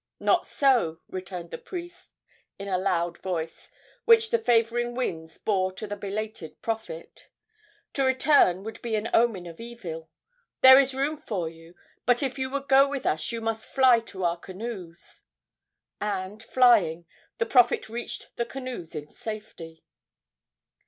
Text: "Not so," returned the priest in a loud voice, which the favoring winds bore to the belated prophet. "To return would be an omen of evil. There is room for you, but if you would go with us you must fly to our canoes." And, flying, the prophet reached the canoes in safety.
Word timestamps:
"Not 0.19 0.47
so," 0.47 0.99
returned 1.09 1.51
the 1.51 1.59
priest 1.59 2.09
in 2.57 2.67
a 2.67 2.79
loud 2.79 3.19
voice, 3.19 3.69
which 4.05 4.31
the 4.31 4.39
favoring 4.39 4.95
winds 4.95 5.37
bore 5.37 5.71
to 5.73 5.85
the 5.85 5.95
belated 5.95 6.59
prophet. 6.63 7.27
"To 7.93 8.03
return 8.05 8.63
would 8.63 8.81
be 8.81 8.95
an 8.95 9.09
omen 9.13 9.45
of 9.45 9.59
evil. 9.59 10.09
There 10.61 10.79
is 10.79 10.95
room 10.95 11.17
for 11.17 11.47
you, 11.49 11.75
but 12.07 12.23
if 12.23 12.39
you 12.39 12.49
would 12.49 12.67
go 12.67 12.89
with 12.89 13.05
us 13.05 13.31
you 13.31 13.41
must 13.41 13.67
fly 13.67 13.99
to 14.07 14.23
our 14.23 14.37
canoes." 14.37 15.21
And, 15.99 16.41
flying, 16.41 17.05
the 17.37 17.45
prophet 17.45 17.87
reached 17.87 18.35
the 18.37 18.45
canoes 18.47 18.95
in 18.95 19.07
safety. 19.07 19.83